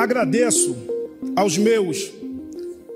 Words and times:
Agradeço 0.00 0.74
aos 1.36 1.58
meus 1.58 2.10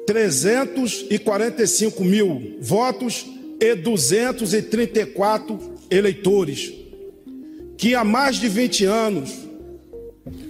345 0.07 2.03
mil 2.03 2.57
votos 2.63 3.27
e 3.61 3.75
234 3.75 5.61
eleitores 5.91 6.73
que 7.77 7.95
há 7.95 8.03
mais 8.03 8.37
de 8.37 8.49
20 8.49 8.87
anos 8.87 9.31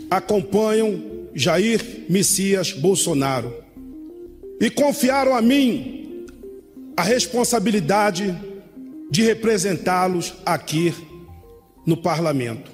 acompanham 0.08 1.28
Jair 1.34 2.04
Messias 2.08 2.70
Bolsonaro 2.70 3.52
e 4.60 4.70
confiaram 4.70 5.34
a 5.34 5.42
mim 5.42 6.24
a 6.96 7.02
responsabilidade 7.02 8.32
de 9.10 9.22
representá-los 9.22 10.32
aqui 10.46 10.94
no 11.84 11.96
parlamento. 11.96 12.70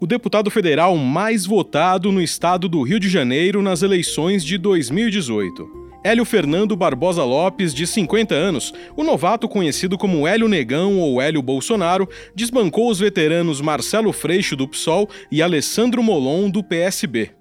O 0.00 0.06
deputado 0.06 0.48
federal 0.48 0.96
mais 0.96 1.44
votado 1.44 2.12
no 2.12 2.22
estado 2.22 2.68
do 2.68 2.82
Rio 2.82 3.00
de 3.00 3.08
Janeiro 3.08 3.60
nas 3.60 3.82
eleições 3.82 4.44
de 4.44 4.56
2018. 4.56 5.68
Hélio 6.04 6.24
Fernando 6.24 6.76
Barbosa 6.76 7.24
Lopes, 7.24 7.74
de 7.74 7.84
50 7.84 8.32
anos, 8.32 8.72
o 8.96 9.02
novato 9.02 9.48
conhecido 9.48 9.98
como 9.98 10.24
Hélio 10.24 10.46
Negão 10.46 11.00
ou 11.00 11.20
Hélio 11.20 11.42
Bolsonaro, 11.42 12.08
desbancou 12.32 12.88
os 12.88 13.00
veteranos 13.00 13.60
Marcelo 13.60 14.12
Freixo, 14.12 14.54
do 14.54 14.68
PSOL, 14.68 15.08
e 15.32 15.42
Alessandro 15.42 16.00
Molon, 16.00 16.48
do 16.48 16.62
PSB. 16.62 17.32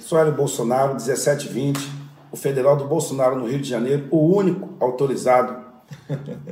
Sou 0.00 0.18
Hélio 0.18 0.32
Bolsonaro, 0.32 0.94
1720, 0.94 1.88
o 2.32 2.36
federal 2.36 2.76
do 2.76 2.88
Bolsonaro 2.88 3.36
no 3.36 3.46
Rio 3.46 3.60
de 3.60 3.68
Janeiro, 3.68 4.08
o 4.10 4.36
único 4.36 4.70
autorizado 4.80 5.64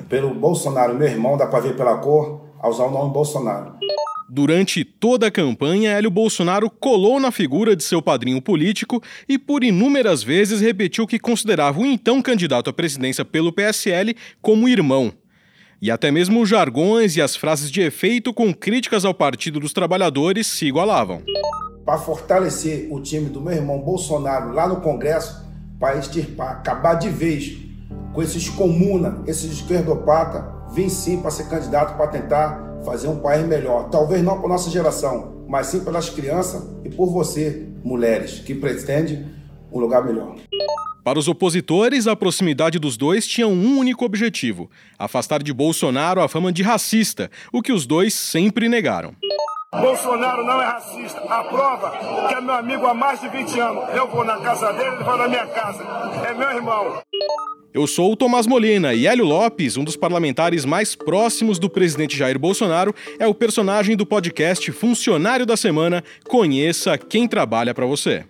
pelo 0.08 0.32
Bolsonaro, 0.32 0.94
meu 0.94 1.08
irmão, 1.08 1.36
dá 1.36 1.48
para 1.48 1.58
ver 1.58 1.76
pela 1.76 1.98
cor, 1.98 2.40
a 2.60 2.68
usar 2.68 2.84
o 2.84 2.90
nome 2.92 3.12
Bolsonaro. 3.12 3.72
Durante 4.32 4.84
toda 4.84 5.26
a 5.26 5.30
campanha, 5.30 5.90
Hélio 5.90 6.08
Bolsonaro 6.08 6.70
colou 6.70 7.18
na 7.18 7.32
figura 7.32 7.74
de 7.74 7.82
seu 7.82 8.00
padrinho 8.00 8.40
político 8.40 9.02
e 9.28 9.36
por 9.36 9.64
inúmeras 9.64 10.22
vezes 10.22 10.60
repetiu 10.60 11.04
que 11.04 11.18
considerava 11.18 11.80
o 11.80 11.84
então 11.84 12.22
candidato 12.22 12.70
à 12.70 12.72
presidência 12.72 13.24
pelo 13.24 13.52
PSL 13.52 14.14
como 14.40 14.68
irmão. 14.68 15.12
E 15.82 15.90
até 15.90 16.12
mesmo 16.12 16.42
os 16.42 16.48
jargões 16.48 17.16
e 17.16 17.20
as 17.20 17.34
frases 17.34 17.72
de 17.72 17.80
efeito 17.80 18.32
com 18.32 18.54
críticas 18.54 19.04
ao 19.04 19.12
Partido 19.12 19.58
dos 19.58 19.72
Trabalhadores 19.72 20.46
se 20.46 20.64
igualavam. 20.64 21.24
Para 21.84 21.98
fortalecer 21.98 22.86
o 22.88 23.00
time 23.00 23.28
do 23.30 23.40
meu 23.40 23.54
irmão 23.54 23.80
Bolsonaro 23.80 24.52
lá 24.52 24.68
no 24.68 24.80
Congresso, 24.80 25.44
para 25.80 25.98
extirpar, 25.98 26.52
acabar 26.52 26.94
de 26.94 27.08
vez 27.08 27.58
com 28.12 28.22
esses 28.22 28.48
comuna, 28.48 29.24
esses 29.26 29.50
esquerdopata, 29.50 30.54
vim 30.72 30.88
sim 30.88 31.20
para 31.20 31.32
ser 31.32 31.48
candidato 31.48 31.96
para 31.96 32.06
tentar 32.06 32.69
fazer 32.84 33.08
um 33.08 33.20
país 33.20 33.46
melhor. 33.46 33.88
Talvez 33.90 34.22
não 34.22 34.38
para 34.38 34.48
nossa 34.48 34.70
geração, 34.70 35.44
mas 35.48 35.66
sim 35.68 35.84
pelas 35.84 36.08
crianças 36.08 36.62
e 36.84 36.90
por 36.90 37.12
você, 37.12 37.66
mulheres, 37.84 38.40
que 38.40 38.54
pretende 38.54 39.24
um 39.72 39.78
lugar 39.78 40.04
melhor. 40.04 40.36
Para 41.02 41.18
os 41.18 41.28
opositores, 41.28 42.06
a 42.06 42.14
proximidade 42.14 42.78
dos 42.78 42.96
dois 42.96 43.26
tinha 43.26 43.48
um 43.48 43.78
único 43.78 44.04
objetivo: 44.04 44.70
afastar 44.98 45.42
de 45.42 45.52
Bolsonaro 45.52 46.20
a 46.20 46.28
fama 46.28 46.52
de 46.52 46.62
racista, 46.62 47.30
o 47.52 47.62
que 47.62 47.72
os 47.72 47.86
dois 47.86 48.12
sempre 48.14 48.68
negaram. 48.68 49.14
Bolsonaro 49.72 50.44
não 50.44 50.60
é 50.60 50.66
racista. 50.66 51.20
A 51.20 51.44
prova 51.44 51.92
que 52.28 52.34
é 52.34 52.40
meu 52.40 52.54
amigo 52.54 52.86
há 52.86 52.92
mais 52.92 53.20
de 53.20 53.28
20 53.28 53.60
anos. 53.60 53.84
Eu 53.94 54.08
vou 54.08 54.24
na 54.24 54.38
casa 54.40 54.72
dele, 54.72 54.96
ele 54.96 55.04
vai 55.04 55.18
na 55.18 55.28
minha 55.28 55.46
casa. 55.46 55.84
É 56.28 56.34
meu 56.34 56.50
irmão. 56.50 57.00
Eu 57.72 57.86
sou 57.86 58.12
o 58.12 58.16
Tomás 58.16 58.46
Molina 58.46 58.92
e 58.94 59.06
Hélio 59.06 59.24
Lopes, 59.24 59.76
um 59.76 59.84
dos 59.84 59.96
parlamentares 59.96 60.64
mais 60.64 60.96
próximos 60.96 61.58
do 61.58 61.70
presidente 61.70 62.16
Jair 62.16 62.38
Bolsonaro, 62.38 62.92
é 63.18 63.26
o 63.28 63.34
personagem 63.34 63.96
do 63.96 64.04
podcast 64.04 64.72
Funcionário 64.72 65.46
da 65.46 65.56
Semana. 65.56 66.02
Conheça 66.26 66.98
quem 66.98 67.28
trabalha 67.28 67.72
para 67.72 67.86
você. 67.86 68.24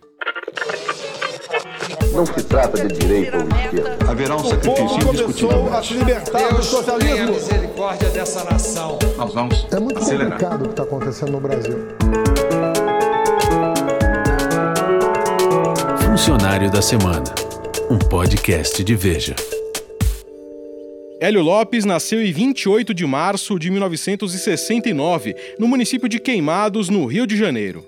Não 2.13 2.27
se 2.27 2.43
trata 2.45 2.87
de 2.87 2.99
direito 2.99 3.37
ou 3.39 3.43
esquerda. 3.45 3.99
Haverá 4.11 4.37
um 4.37 4.45
sacrifício 4.45 5.09
indiscutível. 5.09 5.73
a 5.73 5.83
se 5.83 5.95
libertar 5.95 6.55
do 6.55 6.63
socialismo. 6.63 7.29
a 7.29 7.31
misericórdia 7.33 8.09
dessa 8.11 8.45
nação. 8.45 8.99
Nós 9.17 9.33
vamos 9.33 9.67
É 9.73 9.81
muito 9.81 9.99
acelerar. 9.99 10.33
complicado 10.33 10.61
o 10.61 10.65
que 10.65 10.71
está 10.71 10.83
acontecendo 10.83 11.33
no 11.33 11.41
Brasil. 11.41 11.79
Funcionário 16.05 16.71
da 16.71 16.83
Semana, 16.83 17.25
um 17.91 17.99
podcast 17.99 18.85
de 18.85 18.95
Veja. 18.95 19.35
Hélio 21.21 21.43
Lopes 21.43 21.85
nasceu 21.85 22.25
em 22.25 22.31
28 22.31 22.95
de 22.95 23.05
março 23.05 23.59
de 23.59 23.69
1969, 23.69 25.35
no 25.59 25.67
município 25.67 26.09
de 26.09 26.21
Queimados, 26.21 26.89
no 26.89 27.05
Rio 27.05 27.27
de 27.27 27.37
Janeiro. 27.37 27.85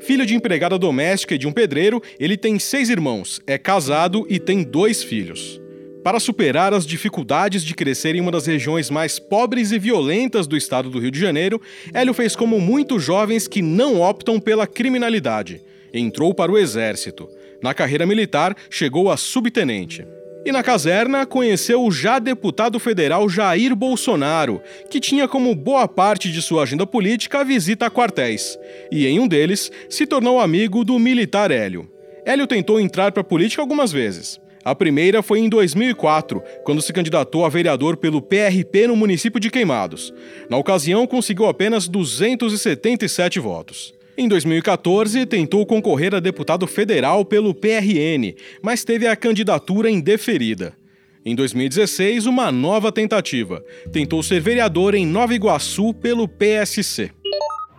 Filho 0.00 0.26
de 0.26 0.34
empregada 0.34 0.76
doméstica 0.76 1.36
e 1.36 1.38
de 1.38 1.46
um 1.46 1.52
pedreiro, 1.52 2.02
ele 2.18 2.36
tem 2.36 2.58
seis 2.58 2.90
irmãos, 2.90 3.40
é 3.46 3.56
casado 3.56 4.26
e 4.28 4.40
tem 4.40 4.64
dois 4.64 5.04
filhos. 5.04 5.60
Para 6.02 6.18
superar 6.18 6.74
as 6.74 6.84
dificuldades 6.84 7.62
de 7.62 7.74
crescer 7.74 8.16
em 8.16 8.20
uma 8.20 8.32
das 8.32 8.46
regiões 8.46 8.90
mais 8.90 9.20
pobres 9.20 9.70
e 9.70 9.78
violentas 9.78 10.48
do 10.48 10.56
estado 10.56 10.90
do 10.90 10.98
Rio 10.98 11.12
de 11.12 11.20
Janeiro, 11.20 11.62
Hélio 11.94 12.12
fez 12.12 12.34
como 12.34 12.60
muitos 12.60 13.04
jovens 13.04 13.46
que 13.46 13.62
não 13.62 14.00
optam 14.00 14.40
pela 14.40 14.66
criminalidade. 14.66 15.62
Entrou 15.92 16.34
para 16.34 16.50
o 16.50 16.58
exército. 16.58 17.28
Na 17.64 17.72
carreira 17.72 18.04
militar, 18.04 18.54
chegou 18.68 19.10
a 19.10 19.16
subtenente. 19.16 20.06
E 20.44 20.52
na 20.52 20.62
caserna, 20.62 21.24
conheceu 21.24 21.82
o 21.82 21.90
já 21.90 22.18
deputado 22.18 22.78
federal 22.78 23.26
Jair 23.26 23.74
Bolsonaro, 23.74 24.60
que 24.90 25.00
tinha 25.00 25.26
como 25.26 25.54
boa 25.54 25.88
parte 25.88 26.30
de 26.30 26.42
sua 26.42 26.64
agenda 26.64 26.86
política 26.86 27.40
a 27.40 27.42
visita 27.42 27.86
a 27.86 27.90
quartéis. 27.90 28.58
E 28.92 29.06
em 29.06 29.18
um 29.18 29.26
deles, 29.26 29.72
se 29.88 30.06
tornou 30.06 30.40
amigo 30.40 30.84
do 30.84 30.98
militar 30.98 31.50
Hélio. 31.50 31.90
Hélio 32.26 32.46
tentou 32.46 32.78
entrar 32.78 33.12
para 33.12 33.22
a 33.22 33.24
política 33.24 33.62
algumas 33.62 33.90
vezes. 33.90 34.38
A 34.62 34.74
primeira 34.74 35.22
foi 35.22 35.38
em 35.38 35.48
2004, 35.48 36.42
quando 36.64 36.82
se 36.82 36.92
candidatou 36.92 37.46
a 37.46 37.48
vereador 37.48 37.96
pelo 37.96 38.20
PRP 38.20 38.88
no 38.88 38.94
município 38.94 39.40
de 39.40 39.50
Queimados. 39.50 40.12
Na 40.50 40.58
ocasião, 40.58 41.06
conseguiu 41.06 41.46
apenas 41.46 41.88
277 41.88 43.40
votos. 43.40 43.94
Em 44.16 44.28
2014, 44.28 45.26
tentou 45.26 45.66
concorrer 45.66 46.14
a 46.14 46.20
deputado 46.20 46.68
federal 46.68 47.24
pelo 47.24 47.52
PRN, 47.52 48.36
mas 48.62 48.84
teve 48.84 49.08
a 49.08 49.16
candidatura 49.16 49.90
indeferida. 49.90 50.76
Em 51.24 51.34
2016, 51.34 52.26
uma 52.26 52.52
nova 52.52 52.92
tentativa. 52.92 53.64
Tentou 53.92 54.22
ser 54.22 54.38
vereador 54.38 54.94
em 54.94 55.04
Nova 55.04 55.34
Iguaçu 55.34 55.92
pelo 55.92 56.28
PSC. 56.28 57.10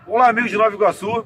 Olá, 0.05 0.27
amigos 0.27 0.51
de 0.51 0.57
Nova 0.57 0.75
Iguaçu, 0.75 1.25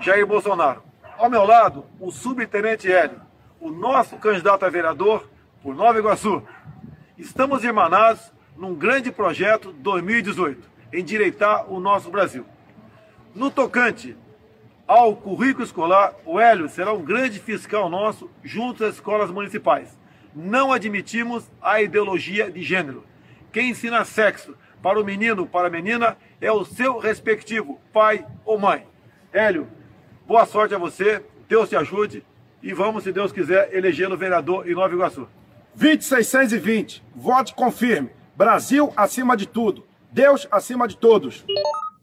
Jair 0.00 0.24
Bolsonaro. 0.24 0.84
Ao 1.18 1.28
meu 1.28 1.44
lado, 1.44 1.84
o 1.98 2.12
subtenente 2.12 2.86
Hélio, 2.90 3.20
o 3.60 3.70
nosso 3.72 4.16
candidato 4.18 4.64
a 4.64 4.70
vereador 4.70 5.28
por 5.64 5.74
Nova 5.74 5.98
Iguaçu. 5.98 6.40
Estamos 7.18 7.64
irmanados 7.64 8.20
num 8.56 8.72
grande 8.72 9.10
projeto 9.10 9.72
2018, 9.72 10.62
endireitar 10.92 11.68
o 11.72 11.80
nosso 11.80 12.08
Brasil. 12.08 12.44
No 13.34 13.50
tocante 13.50 14.16
ao 14.86 15.16
currículo 15.16 15.64
escolar, 15.64 16.14
o 16.26 16.38
Hélio 16.38 16.68
será 16.68 16.92
um 16.92 17.02
grande 17.02 17.38
fiscal 17.40 17.88
nosso 17.88 18.30
junto 18.42 18.84
às 18.84 18.94
escolas 18.94 19.30
municipais. 19.30 19.98
Não 20.34 20.72
admitimos 20.72 21.50
a 21.62 21.80
ideologia 21.80 22.50
de 22.50 22.62
gênero. 22.62 23.04
Quem 23.50 23.70
ensina 23.70 24.04
sexo 24.04 24.54
para 24.82 25.00
o 25.00 25.04
menino 25.04 25.42
ou 25.42 25.48
para 25.48 25.68
a 25.68 25.70
menina 25.70 26.16
é 26.40 26.52
o 26.52 26.64
seu 26.64 26.98
respectivo 26.98 27.80
pai 27.92 28.26
ou 28.44 28.58
mãe. 28.58 28.86
Hélio, 29.32 29.68
boa 30.26 30.44
sorte 30.44 30.74
a 30.74 30.78
você, 30.78 31.24
Deus 31.48 31.68
te 31.68 31.76
ajude 31.76 32.24
e 32.62 32.72
vamos, 32.72 33.04
se 33.04 33.12
Deus 33.12 33.32
quiser, 33.32 33.74
elegê-lo 33.74 34.16
vereador 34.16 34.68
em 34.68 34.74
Nova 34.74 34.92
Iguaçu. 34.92 35.28
20620. 35.74 37.02
Vote 37.14 37.54
confirme. 37.54 38.10
Brasil 38.36 38.92
acima 38.96 39.36
de 39.36 39.46
tudo. 39.46 39.86
Deus 40.10 40.46
acima 40.50 40.86
de 40.86 40.96
todos. 40.96 41.44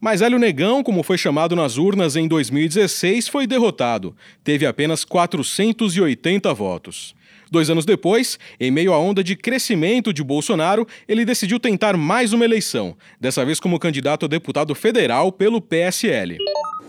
Mas 0.04 0.20
Hélio 0.20 0.36
Negão, 0.36 0.82
como 0.82 1.04
foi 1.04 1.16
chamado 1.16 1.54
nas 1.54 1.76
urnas 1.76 2.16
em 2.16 2.26
2016, 2.26 3.28
foi 3.28 3.46
derrotado. 3.46 4.16
Teve 4.42 4.66
apenas 4.66 5.04
480 5.04 6.52
votos. 6.52 7.14
Dois 7.48 7.70
anos 7.70 7.84
depois, 7.84 8.36
em 8.58 8.68
meio 8.68 8.92
à 8.92 8.98
onda 8.98 9.22
de 9.22 9.36
crescimento 9.36 10.12
de 10.12 10.20
Bolsonaro, 10.20 10.88
ele 11.06 11.24
decidiu 11.24 11.60
tentar 11.60 11.96
mais 11.96 12.32
uma 12.32 12.44
eleição, 12.44 12.96
dessa 13.20 13.44
vez 13.44 13.60
como 13.60 13.78
candidato 13.78 14.26
a 14.26 14.28
deputado 14.28 14.74
federal 14.74 15.30
pelo 15.30 15.60
PSL. 15.60 16.36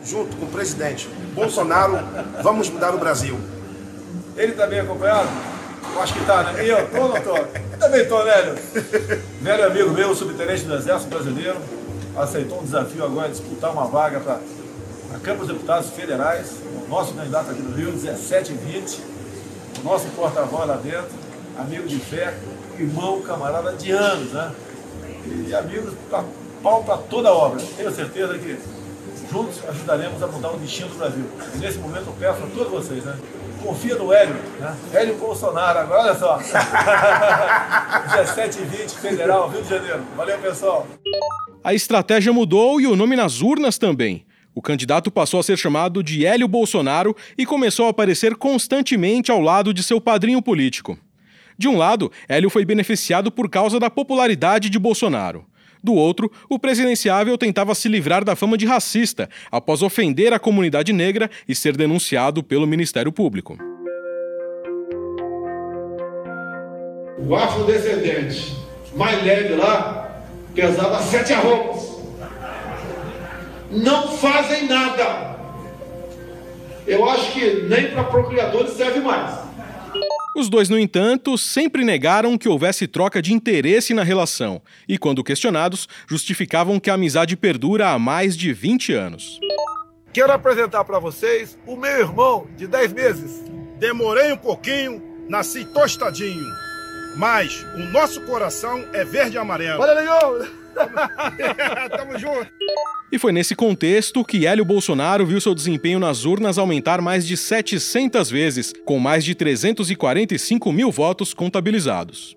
Junto 0.04 0.36
com 0.36 0.48
o 0.48 0.50
presidente 0.50 1.08
Bolsonaro, 1.36 2.00
vamos 2.42 2.68
mudar 2.68 2.96
o 2.96 2.98
Brasil. 2.98 3.40
Ele 4.36 4.54
está 4.54 4.66
bem 4.66 4.80
acompanhado? 4.80 5.30
Eu 5.94 6.02
acho 6.02 6.14
que 6.14 6.20
está, 6.20 6.52
né? 6.52 6.66
E 6.66 6.70
eu, 6.70 6.90
tô 6.90 7.00
ou 7.00 7.10
não 7.10 7.22
tô? 7.22 7.36
Também 7.78 8.08
tô, 8.08 8.24
velho. 8.24 8.56
Velho 9.40 9.68
amigo 9.68 9.92
meu, 9.92 10.16
subtenente 10.16 10.64
do 10.64 10.74
Exército 10.74 11.12
Brasileiro, 11.12 11.60
aceitou 12.16 12.60
um 12.60 12.64
desafio 12.64 13.04
agora 13.04 13.30
de 13.30 13.40
disputar 13.40 13.72
uma 13.72 13.86
vaga 13.86 14.20
para 14.20 14.40
a 15.14 15.20
Câmara 15.20 15.46
dos 15.46 15.48
Deputados 15.48 15.90
Federais, 15.92 16.58
o 16.86 16.90
nosso 16.90 17.14
candidato 17.14 17.52
aqui 17.52 17.62
do 17.62 17.76
Rio, 17.76 17.92
17 17.92 18.52
e 18.52 18.56
20, 18.56 19.02
o 19.82 19.84
nosso 19.84 20.08
porta-voz 20.10 20.68
lá 20.68 20.76
dentro, 20.76 21.12
amigo 21.58 21.88
de 21.88 22.00
fé, 22.00 22.36
irmão, 22.78 23.22
camarada 23.22 23.74
de 23.74 23.92
anos, 23.92 24.32
né? 24.32 24.52
E 25.48 25.56
amigos 25.56 25.94
para 26.10 26.24
pau 26.62 26.84
para 26.84 26.98
toda 26.98 27.30
a 27.30 27.34
obra. 27.34 27.62
Tenho 27.78 27.92
certeza 27.92 28.38
que 28.38 28.58
juntos 29.32 29.62
ajudaremos 29.68 30.22
a 30.22 30.28
mudar 30.28 30.52
o 30.52 30.58
destino 30.58 30.90
do 30.90 30.98
Brasil. 30.98 31.26
E 31.56 31.58
nesse 31.58 31.78
momento 31.78 32.08
eu 32.08 32.14
peço 32.20 32.44
a 32.44 32.48
todos 32.48 32.72
vocês, 32.72 33.04
né? 33.04 33.18
confia 33.64 33.96
no 33.96 34.12
Hélio, 34.12 34.36
né? 34.60 34.76
Hélio 34.94 35.16
Bolsonaro, 35.16 35.80
agora 35.80 36.04
olha 36.04 36.16
só. 36.16 36.38
17 36.38 38.60
e 38.60 38.66
20, 38.66 38.92
Federal, 38.96 39.48
Rio 39.50 39.64
de 39.64 39.70
Janeiro. 39.70 40.04
Valeu, 40.16 40.38
pessoal. 40.40 40.86
A 41.64 41.74
estratégia 41.74 42.34
mudou 42.34 42.82
e 42.82 42.88
o 42.88 42.96
nome 42.96 43.16
nas 43.16 43.42
urnas 43.42 43.78
também. 43.78 44.26
O 44.54 44.62
candidato 44.62 45.10
passou 45.10 45.40
a 45.40 45.44
ser 45.44 45.58
chamado 45.58 46.04
de 46.04 46.26
Hélio 46.26 46.46
Bolsonaro 46.46 47.16
e 47.38 47.46
começou 47.46 47.86
a 47.88 47.90
aparecer 47.90 48.36
constantemente 48.36 49.32
ao 49.32 49.40
lado 49.40 49.74
de 49.74 49.82
seu 49.82 50.02
padrinho 50.02 50.42
político. 50.42 51.00
De 51.58 51.70
um 51.70 51.78
lado, 51.78 52.12
Hélio 52.28 52.50
foi 52.50 52.66
beneficiado 52.66 53.32
por 53.32 53.50
causa 53.50 53.80
da 53.80 53.90
popularidade 53.90 54.70
de 54.70 54.78
Bolsonaro. 54.78 55.46
Do 55.82 55.94
outro, 55.94 56.30
o 56.50 56.60
presidenciável 56.60 57.38
tentava 57.38 57.74
se 57.74 57.88
livrar 57.88 58.26
da 58.26 58.36
fama 58.36 58.58
de 58.58 58.66
racista 58.66 59.30
após 59.50 59.82
ofender 59.82 60.34
a 60.34 60.40
comunidade 60.40 60.92
negra 60.92 61.30
e 61.48 61.56
ser 61.56 61.78
denunciado 61.78 62.44
pelo 62.44 62.68
Ministério 62.68 63.12
Público. 63.12 63.58
O 67.26 67.34
afrodescendente 67.36 68.54
mais 68.96 69.24
leve 69.24 69.56
lá 69.56 70.03
pesava 70.54 71.02
sete 71.02 71.34
arrobas 71.34 71.94
não 73.74 74.08
fazem 74.18 74.68
nada. 74.68 75.34
Eu 76.86 77.10
acho 77.10 77.32
que 77.32 77.64
nem 77.64 77.92
para 77.92 78.04
procriadores 78.04 78.74
serve 78.74 79.00
mais. 79.00 79.42
Os 80.36 80.50
dois, 80.50 80.68
no 80.68 80.80
entanto, 80.80 81.38
sempre 81.38 81.84
negaram 81.84 82.38
que 82.38 82.50
houvesse 82.50 82.88
troca 82.88 83.22
de 83.22 83.34
interesse 83.34 83.94
na 83.94 84.04
relação 84.04 84.62
e, 84.88 84.98
quando 84.98 85.24
questionados, 85.24 85.88
justificavam 86.08 86.80
que 86.80 86.90
a 86.90 86.96
amizade 86.96 87.38
perdura 87.38 87.90
há 87.90 88.00
mais 88.00 88.36
de 88.36 88.52
20 88.52 88.94
anos. 88.94 89.40
Quero 90.12 90.32
apresentar 90.32 90.84
para 90.86 91.00
vocês 91.00 91.58
o 91.66 91.76
meu 91.76 92.00
irmão 92.00 92.48
de 92.58 92.68
10 92.68 92.94
meses. 92.94 93.44
Demorei 93.80 94.34
um 94.34 94.38
pouquinho, 94.38 95.02
nasci 95.30 95.66
tostadinho, 95.66 96.46
mas 97.16 97.66
o 97.76 97.80
nosso 97.80 98.22
coração 98.22 98.84
é 98.94 99.04
verde 99.04 99.36
e 99.36 99.38
amarelo. 99.38 99.82
Olha, 99.82 99.94
legal! 99.94 100.40
Tamo 101.96 102.18
junto! 102.18 102.48
E 103.12 103.20
foi 103.20 103.32
nesse 103.32 103.56
contexto 103.56 104.26
que 104.26 104.48
Hélio 104.48 104.66
Bolsonaro 104.66 105.24
viu 105.26 105.40
seu 105.40 105.54
desempenho 105.54 106.00
nas 106.00 106.26
urnas 106.26 106.58
aumentar 106.58 107.00
mais 107.00 107.28
de 107.28 107.38
700 107.38 108.30
vezes, 108.30 108.74
com 108.86 108.98
mais 108.98 109.24
de 109.24 109.36
345 109.36 110.72
mil 110.72 110.92
votos 110.92 111.32
contabilizados. 111.32 112.36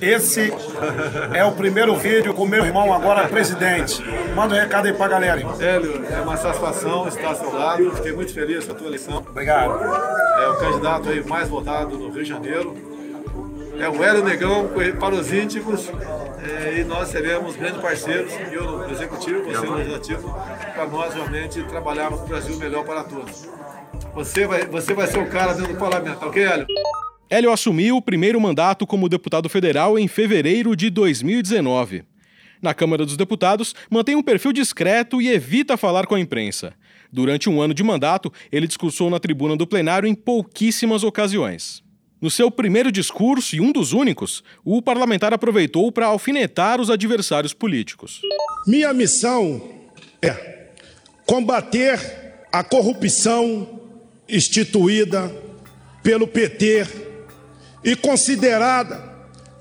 Esse 0.00 0.52
é 1.34 1.44
o 1.44 1.52
primeiro 1.52 1.94
vídeo 1.96 2.34
com 2.34 2.46
meu 2.46 2.64
irmão, 2.64 2.92
agora 2.92 3.28
presidente. 3.28 4.02
Manda 4.34 4.54
um 4.54 4.58
recado 4.58 4.86
aí 4.86 4.92
pra 4.92 5.06
galera. 5.06 5.40
Hélio, 5.60 6.04
é 6.10 6.20
uma 6.20 6.36
satisfação 6.36 7.06
estar 7.06 7.28
ao 7.28 7.36
seu 7.36 7.52
lado. 7.52 7.90
Fiquei 7.96 8.12
muito 8.12 8.32
feliz 8.32 8.64
com 8.64 8.72
a 8.72 8.74
tua 8.74 8.86
eleição. 8.86 9.16
Obrigado. 9.18 9.80
É 10.40 10.48
o 10.48 10.56
candidato 10.58 11.08
aí 11.08 11.24
mais 11.24 11.48
votado 11.48 11.96
no 11.98 12.10
Rio 12.10 12.22
de 12.22 12.28
Janeiro. 12.28 12.91
É 13.82 13.88
o 13.88 14.00
Hélio 14.00 14.22
Negão, 14.22 14.70
para 15.00 15.12
os 15.12 15.32
íntimos. 15.32 15.90
É, 16.40 16.78
e 16.78 16.84
nós 16.84 17.08
seremos 17.08 17.56
grandes 17.56 17.80
parceiros, 17.80 18.32
eu 18.52 18.78
no 18.78 18.92
Executivo, 18.92 19.42
você 19.42 19.66
no 19.66 19.74
Legislativo, 19.74 20.32
para 20.72 20.86
nós 20.86 21.12
realmente 21.12 21.60
trabalharmos 21.64 22.20
o 22.20 22.26
Brasil 22.26 22.56
melhor 22.58 22.84
para 22.84 23.02
todos. 23.02 23.48
Você 24.14 24.46
vai, 24.46 24.64
você 24.66 24.94
vai 24.94 25.08
ser 25.08 25.18
o 25.18 25.28
cara 25.28 25.52
dentro 25.52 25.72
do 25.72 25.78
parlamento, 25.80 26.20
tá 26.20 26.28
ok, 26.28 26.44
Hélio? 26.44 26.66
Hélio 27.28 27.50
assumiu 27.50 27.96
o 27.96 28.02
primeiro 28.02 28.40
mandato 28.40 28.86
como 28.86 29.08
deputado 29.08 29.48
federal 29.48 29.98
em 29.98 30.06
fevereiro 30.06 30.76
de 30.76 30.88
2019. 30.88 32.04
Na 32.62 32.72
Câmara 32.72 33.04
dos 33.04 33.16
Deputados, 33.16 33.74
mantém 33.90 34.14
um 34.14 34.22
perfil 34.22 34.52
discreto 34.52 35.20
e 35.20 35.28
evita 35.28 35.76
falar 35.76 36.06
com 36.06 36.14
a 36.14 36.20
imprensa. 36.20 36.72
Durante 37.12 37.50
um 37.50 37.60
ano 37.60 37.74
de 37.74 37.82
mandato, 37.82 38.32
ele 38.52 38.68
discursou 38.68 39.10
na 39.10 39.18
tribuna 39.18 39.56
do 39.56 39.66
plenário 39.66 40.08
em 40.08 40.14
pouquíssimas 40.14 41.02
ocasiões. 41.02 41.81
No 42.22 42.30
seu 42.30 42.52
primeiro 42.52 42.92
discurso, 42.92 43.56
e 43.56 43.60
um 43.60 43.72
dos 43.72 43.92
únicos, 43.92 44.44
o 44.64 44.80
parlamentar 44.80 45.34
aproveitou 45.34 45.90
para 45.90 46.06
alfinetar 46.06 46.80
os 46.80 46.88
adversários 46.88 47.52
políticos. 47.52 48.20
Minha 48.64 48.92
missão 48.92 49.60
é 50.22 50.68
combater 51.26 51.98
a 52.52 52.62
corrupção 52.62 53.80
instituída 54.28 55.34
pelo 56.00 56.28
PT 56.28 56.86
e 57.82 57.96
considerada 57.96 59.02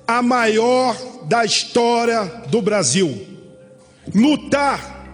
a 0.08 0.22
maior 0.22 0.96
da 1.28 1.44
história 1.44 2.24
do 2.48 2.62
Brasil. 2.62 3.26
Lutar 4.14 5.08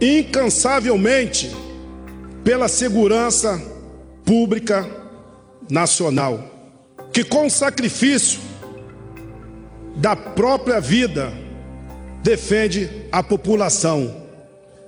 incansavelmente 0.00 1.54
pela 2.42 2.68
segurança 2.68 3.62
pública 4.24 4.88
nacional 5.68 6.53
que 7.14 7.22
com 7.22 7.48
sacrifício 7.48 8.40
da 9.94 10.16
própria 10.16 10.80
vida 10.80 11.32
defende 12.24 12.90
a 13.12 13.22
população 13.22 14.22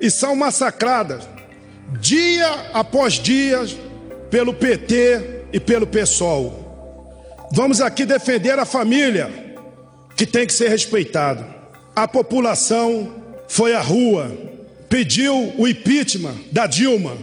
e 0.00 0.10
são 0.10 0.34
massacradas 0.34 1.22
dia 2.00 2.50
após 2.72 3.12
dia 3.12 3.60
pelo 4.28 4.52
PT 4.52 5.44
e 5.52 5.60
pelo 5.60 5.86
PSOL. 5.86 7.46
Vamos 7.52 7.80
aqui 7.80 8.04
defender 8.04 8.58
a 8.58 8.64
família 8.64 9.30
que 10.16 10.26
tem 10.26 10.44
que 10.44 10.52
ser 10.52 10.68
respeitada. 10.68 11.46
A 11.94 12.08
população 12.08 13.22
foi 13.46 13.72
à 13.72 13.80
rua, 13.80 14.36
pediu 14.88 15.54
o 15.56 15.68
impeachment 15.68 16.34
da 16.50 16.66
Dilma. 16.66 17.16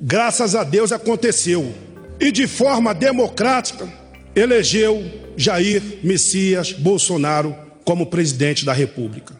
Graças 0.00 0.54
a 0.54 0.62
Deus 0.62 0.92
aconteceu. 0.92 1.74
E 2.20 2.30
de 2.30 2.46
forma 2.46 2.94
democrática, 2.94 3.88
elegeu 4.34 5.04
Jair 5.36 5.82
Messias 6.02 6.72
Bolsonaro 6.72 7.54
como 7.84 8.06
presidente 8.06 8.64
da 8.64 8.72
República. 8.72 9.38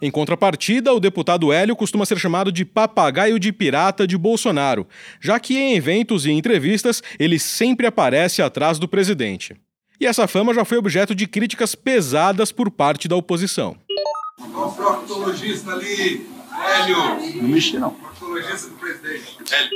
Em 0.00 0.10
contrapartida, 0.10 0.92
o 0.92 1.00
deputado 1.00 1.52
Hélio 1.52 1.74
costuma 1.74 2.04
ser 2.04 2.18
chamado 2.18 2.52
de 2.52 2.64
papagaio 2.64 3.38
de 3.38 3.50
pirata 3.52 4.06
de 4.06 4.16
Bolsonaro, 4.16 4.86
já 5.20 5.40
que 5.40 5.56
em 5.56 5.74
eventos 5.74 6.26
e 6.26 6.30
entrevistas 6.30 7.02
ele 7.18 7.38
sempre 7.38 7.86
aparece 7.86 8.42
atrás 8.42 8.78
do 8.78 8.86
presidente. 8.86 9.56
E 9.98 10.06
essa 10.06 10.28
fama 10.28 10.52
já 10.52 10.64
foi 10.64 10.76
objeto 10.76 11.14
de 11.14 11.26
críticas 11.26 11.74
pesadas 11.74 12.52
por 12.52 12.70
parte 12.70 13.08
da 13.08 13.16
oposição. 13.16 13.76
O 14.38 14.70
proctologista 14.70 15.72
ali, 15.72 16.26
Hélio. 16.64 17.42
Não 17.42 17.48
mexe, 17.48 17.78
não. 17.78 17.90
Proctologista 17.90 18.70
do 18.70 18.76
presidente, 18.76 19.36
Hélio. 19.52 19.70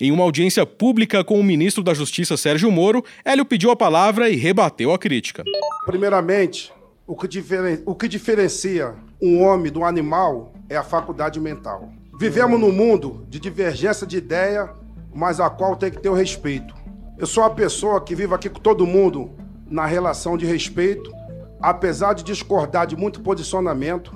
Em 0.00 0.10
uma 0.10 0.24
audiência 0.24 0.66
pública 0.66 1.22
com 1.22 1.38
o 1.38 1.44
ministro 1.44 1.82
da 1.82 1.94
Justiça 1.94 2.36
Sérgio 2.36 2.70
Moro, 2.70 3.04
Hélio 3.24 3.44
pediu 3.44 3.70
a 3.70 3.76
palavra 3.76 4.28
e 4.28 4.36
rebateu 4.36 4.92
a 4.92 4.98
crítica. 4.98 5.44
Primeiramente, 5.84 6.72
o 7.06 7.14
que, 7.14 7.28
diferen... 7.28 7.82
o 7.86 7.94
que 7.94 8.08
diferencia 8.08 8.94
um 9.20 9.42
homem 9.42 9.70
do 9.70 9.84
animal 9.84 10.52
é 10.68 10.76
a 10.76 10.82
faculdade 10.82 11.38
mental. 11.38 11.92
Vivemos 12.18 12.58
num 12.58 12.72
mundo 12.72 13.24
de 13.28 13.38
divergência 13.38 14.06
de 14.06 14.16
ideia, 14.16 14.70
mas 15.14 15.40
a 15.40 15.50
qual 15.50 15.76
tem 15.76 15.90
que 15.90 16.00
ter 16.00 16.08
o 16.08 16.14
respeito. 16.14 16.74
Eu 17.18 17.26
sou 17.26 17.42
uma 17.42 17.50
pessoa 17.50 18.00
que 18.00 18.14
vive 18.14 18.34
aqui 18.34 18.48
com 18.48 18.58
todo 18.58 18.86
mundo 18.86 19.30
na 19.68 19.86
relação 19.86 20.36
de 20.36 20.46
respeito, 20.46 21.12
apesar 21.60 22.14
de 22.14 22.24
discordar 22.24 22.86
de 22.86 22.96
muito 22.96 23.20
posicionamento. 23.20 24.12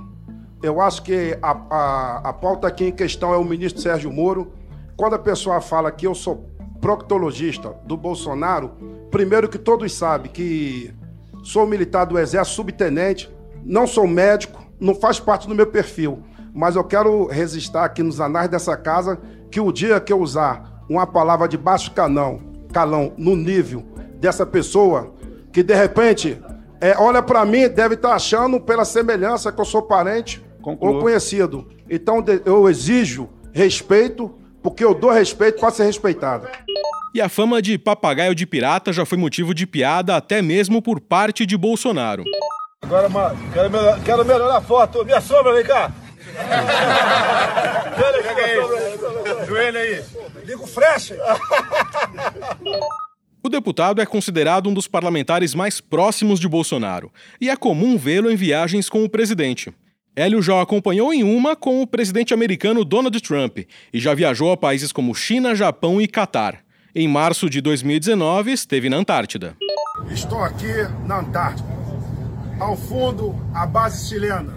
Eu 0.63 0.81
acho 0.81 1.03
que 1.03 1.39
a, 1.43 1.51
a, 1.71 2.29
a 2.31 2.33
pauta 2.33 2.67
aqui 2.67 2.87
em 2.87 2.93
questão 2.93 3.33
é 3.33 3.37
o 3.37 3.45
ministro 3.45 3.81
Sérgio 3.83 4.11
Moro 4.11 4.53
quando 4.97 5.15
a 5.15 5.19
pessoa 5.19 5.61
fala 5.61 5.93
que 5.93 6.07
eu 6.07 6.15
sou 6.15 6.49
proctologista 6.81 7.75
do 7.85 7.97
Bolsonaro, 7.97 8.71
primeiro 9.11 9.49
que 9.49 9.59
todos 9.59 9.93
sabem 9.93 10.31
que 10.33 10.95
sou 11.43 11.67
militar 11.67 12.07
do 12.07 12.19
Exército, 12.19 12.57
subtenente, 12.57 13.31
não 13.65 13.87
sou 13.87 14.07
médico, 14.07 14.65
não 14.81 14.95
faz 14.95 15.21
parte 15.21 15.47
do 15.47 15.55
meu 15.55 15.67
perfil. 15.67 16.23
Mas 16.55 16.75
eu 16.75 16.85
quero 16.85 17.27
resistir 17.27 17.77
aqui 17.77 18.03
nos 18.03 18.21
anais 18.21 18.49
dessa 18.49 18.77
casa 18.77 19.19
que 19.51 19.61
o 19.61 19.71
dia 19.71 20.01
que 20.01 20.13
eu 20.13 20.21
usar 20.21 20.85
uma 20.89 21.07
palavra 21.07 21.47
de 21.47 21.59
baixo 21.59 21.91
canão, 21.91 22.41
calão 22.73 23.13
no 23.19 23.37
nível 23.37 23.85
dessa 24.19 24.47
pessoa, 24.47 25.13
que 25.53 25.63
de 25.63 25.75
repente 25.75 26.43
é, 26.81 26.97
olha 26.99 27.23
para 27.23 27.45
mim, 27.45 27.69
deve 27.69 27.95
estar 27.95 28.11
tá 28.11 28.15
achando 28.15 28.61
pela 28.61 28.85
semelhança 28.85 29.53
que 29.53 29.61
eu 29.61 29.65
sou 29.65 29.83
parente 29.83 30.46
Conclua. 30.67 30.95
ou 30.95 31.01
conhecido. 31.01 31.69
Então 31.89 32.25
eu 32.45 32.69
exijo 32.69 33.31
respeito 33.53 34.37
porque 34.61 34.85
eu 34.85 34.93
dou 34.93 35.13
respeito 35.13 35.61
para 35.61 35.71
ser 35.71 35.85
respeitado. 35.85 36.49
E 37.15 37.21
a 37.21 37.29
fama 37.29 37.63
de 37.63 37.79
papagaio 37.79 38.35
de 38.35 38.45
pirata 38.45 38.93
já 38.93 39.07
foi 39.07 39.17
motivo 39.17 39.55
de 39.55 39.65
piada 39.65 40.17
até 40.17 40.43
mesmo 40.43 40.83
por 40.83 40.99
parte 40.99 41.47
de 41.47 41.57
Bolsonaro. 41.57 42.25
Agora, 42.83 43.09
quero, 43.53 43.71
melhorar, 43.71 44.03
quero 44.03 44.25
melhorar 44.25 44.57
a 44.57 44.61
foto. 44.61 45.05
Minha 45.05 45.21
sombra, 45.21 45.55
vem 45.55 45.63
cá. 45.63 45.93
Joelho 49.47 49.79
aí. 49.79 50.03
Liga 50.45 50.65
o 50.65 50.67
flash. 50.67 51.13
O 53.41 53.49
deputado 53.49 54.03
é 54.03 54.07
considerado 54.07 54.69
um 54.69 54.75
dos 54.75 54.89
parlamentares 54.89 55.55
mais 55.55 55.81
próximos 55.81 56.41
de 56.41 56.49
Bolsonaro 56.49 57.13
e 57.41 57.49
é 57.49 57.55
comum 57.55 57.97
vê-lo 57.97 58.29
em 58.29 58.35
viagens 58.35 58.89
com 58.89 59.05
o 59.05 59.09
presidente. 59.09 59.73
Hélio 60.19 60.41
já 60.41 60.63
acompanhou 60.63 61.13
em 61.13 61.23
uma 61.23 61.55
com 61.55 61.83
o 61.83 61.87
presidente 61.87 62.33
americano 62.33 62.87
Donald 62.87 63.21
Trump 63.21 63.59
e 63.93 64.01
já 64.01 64.15
viajou 64.15 64.51
a 64.51 64.57
países 64.57 64.91
como 64.91 65.15
China, 65.15 65.55
Japão 65.55 66.01
e 66.01 66.09
Catar. 66.09 66.65
Em 66.95 67.07
março 67.07 67.51
de 67.51 67.61
2019, 67.61 68.51
esteve 68.51 68.89
na 68.89 68.97
Antártida. 68.97 69.55
Estou 70.11 70.43
aqui 70.43 70.73
na 71.05 71.19
Antártida. 71.19 71.69
Ao 72.59 72.75
fundo, 72.79 73.37
a 73.53 73.67
base 73.67 74.09
chilena. 74.09 74.55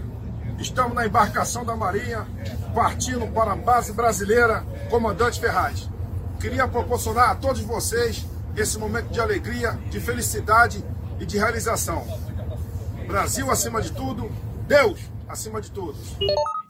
Estamos 0.57 0.93
na 0.93 1.05
embarcação 1.05 1.65
da 1.65 1.75
Marinha, 1.75 2.25
partindo 2.73 3.27
para 3.27 3.51
a 3.51 3.57
base 3.57 3.91
brasileira, 3.91 4.65
Comandante 4.89 5.41
Ferraz. 5.41 5.89
Queria 6.39 6.69
proporcionar 6.69 7.31
a 7.31 7.35
todos 7.35 7.59
vocês 7.59 8.25
esse 8.55 8.79
momento 8.79 9.09
de 9.09 9.19
alegria, 9.19 9.77
de 9.89 9.99
felicidade 9.99 10.81
e 11.19 11.25
de 11.25 11.37
realização. 11.37 12.07
Brasil 13.05 13.51
acima 13.51 13.81
de 13.81 13.91
tudo, 13.91 14.31
Deus 14.65 15.18
acima 15.29 15.61
de 15.61 15.69
todos. 15.69 16.17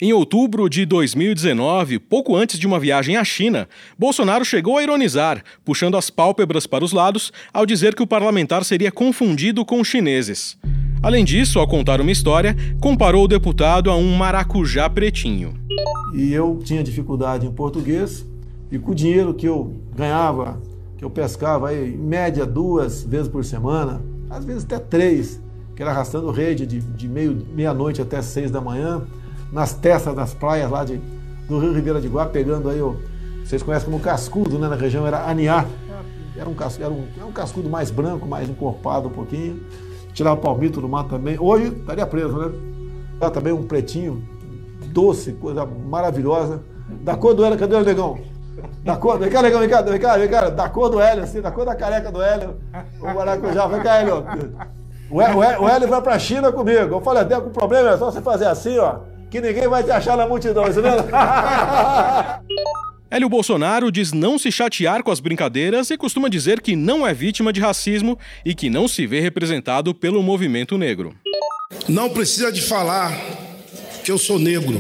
Em 0.02 0.12
outubro 0.12 0.70
de 0.70 0.86
2019, 0.86 1.98
pouco 1.98 2.36
antes 2.36 2.60
de 2.60 2.68
uma 2.68 2.80
viagem 2.80 3.16
à 3.16 3.24
China, 3.24 3.68
Bolsonaro 3.98 4.44
chegou 4.44 4.78
a 4.78 4.84
ironizar, 4.84 5.44
puxando 5.64 5.96
as 5.98 6.10
pálpebras 6.10 6.68
para 6.68 6.84
os 6.84 6.92
lados 6.92 7.32
ao 7.54 7.66
dizer 7.66 7.96
que 7.96 8.04
o 8.04 8.08
parlamentar 8.08 8.64
seria 8.66 8.92
confundido 8.92 9.66
com 9.66 9.84
chineses. 9.84 10.58
Além 11.02 11.24
disso, 11.24 11.60
ao 11.60 11.68
contar 11.68 12.02
uma 12.02 12.12
história, 12.12 12.56
comparou 12.82 13.24
o 13.24 13.28
deputado 13.28 13.90
a 13.90 13.96
um 13.96 14.16
maracujá 14.16 14.90
pretinho. 14.90 15.54
E 16.14 16.34
eu 16.34 16.60
tinha 16.64 16.84
dificuldade 16.84 17.46
em 17.46 17.52
português, 17.52 18.26
e 18.70 18.78
com 18.78 18.92
o 18.92 18.96
dinheiro 18.96 19.34
que 19.34 19.48
eu 19.48 19.74
ganhava, 19.96 20.62
que 20.98 21.06
eu 21.06 21.10
pescava 21.10 21.70
aí, 21.70 21.94
em 21.94 21.98
média 21.98 22.46
duas 22.46 23.04
vezes 23.04 23.30
por 23.30 23.46
semana, 23.46 24.02
às 24.30 24.44
vezes 24.44 24.66
até 24.66 24.78
três, 24.78 25.40
que 25.80 25.84
era 25.84 25.92
arrastando 25.92 26.30
rede 26.30 26.66
de, 26.66 26.82
de 26.82 27.08
meia-noite 27.08 28.02
até 28.02 28.22
seis 28.22 28.52
da 28.52 28.60
manhã, 28.60 29.02
nas 29.50 29.74
testas 29.74 30.14
das 30.14 30.34
praias 30.34 30.70
lá 30.70 30.84
de, 30.84 31.00
do 31.48 31.58
Rio 31.58 31.72
Ribeira 31.72 32.02
de 32.02 32.10
Guá, 32.10 32.26
pegando 32.26 32.68
aí, 32.68 32.82
vocês 33.46 33.64
conhecem 33.64 33.86
como 33.90 33.98
cascudo, 33.98 34.60
né? 34.60 34.68
Na 34.68 34.76
região 34.76 35.08
era 35.08 35.24
aniar. 35.30 35.66
Era 36.36 36.50
um, 36.50 36.56
era, 36.82 36.90
um, 36.92 37.08
era 37.16 37.26
um 37.26 37.32
cascudo 37.32 37.70
mais 37.70 37.92
branco, 37.92 38.28
mais 38.28 38.50
encorpado 38.50 39.08
um 39.08 39.12
pouquinho. 39.12 39.64
Tirava 40.12 40.36
palmito 40.36 40.82
no 40.82 40.90
mar 40.90 41.06
também. 41.06 41.40
Hoje 41.40 41.68
estaria 41.68 42.06
preso, 42.06 42.38
né? 42.38 42.52
Era 43.22 43.32
também 43.32 43.54
um 43.54 43.66
pretinho, 43.66 44.22
doce, 44.88 45.32
coisa 45.32 45.66
maravilhosa. 45.66 46.62
Da 47.04 47.16
cor 47.16 47.34
do 47.34 47.46
Hélio, 47.46 47.58
cadê 47.58 47.76
o 47.76 47.86
negão? 47.86 48.20
Da 48.84 48.98
cor, 48.98 49.18
vem 49.18 49.30
cá, 49.30 49.42
negão, 49.42 49.62
vem 49.62 49.70
cá, 49.70 49.82
vem 49.82 49.98
cá, 49.98 50.18
vem 50.18 50.28
cá, 50.28 50.50
da 50.50 50.68
cor 50.68 50.90
do 50.90 51.00
Hélio, 51.00 51.24
assim, 51.24 51.40
da 51.40 51.52
cor 51.52 51.66
da 51.66 51.74
careca 51.74 52.12
do 52.12 52.22
Hélio. 52.22 52.56
O 53.00 53.06
maracujá, 53.06 53.66
vem 53.68 53.82
cá, 53.82 53.96
Hélio. 53.96 54.26
O 55.10 55.22
Hélio 55.22 55.88
vai 55.88 56.02
pra 56.02 56.20
China 56.20 56.52
comigo. 56.52 56.96
Eu 56.96 57.02
falei, 57.02 57.24
até 57.24 57.40
com 57.40 57.50
problema 57.50 57.92
é 57.92 57.98
só 57.98 58.12
você 58.12 58.22
fazer 58.22 58.46
assim, 58.46 58.78
ó 58.78 59.00
que 59.30 59.40
ninguém 59.40 59.68
vai 59.68 59.84
te 59.84 59.92
achar 59.92 60.18
na 60.18 60.28
multidão, 60.28 60.64
vendo? 60.66 60.88
Hélio 63.12 63.30
Bolsonaro 63.30 63.92
diz 63.92 64.14
não 64.14 64.38
se 64.38 64.52
chatear 64.52 65.04
com 65.04 65.12
as 65.12 65.20
brincadeiras 65.20 65.90
e 65.90 65.98
costuma 65.98 66.30
dizer 66.30 66.62
que 66.62 66.76
não 66.76 67.08
é 67.08 67.14
vítima 67.14 67.52
de 67.52 67.60
racismo 67.60 68.18
e 68.46 68.54
que 68.54 68.70
não 68.70 68.88
se 68.88 69.08
vê 69.08 69.20
representado 69.20 69.96
pelo 69.96 70.22
movimento 70.22 70.78
negro. 70.78 71.16
Não 71.88 72.10
precisa 72.10 72.52
de 72.52 72.62
falar 72.62 73.12
que 74.04 74.12
eu 74.12 74.18
sou 74.18 74.38
negro. 74.38 74.80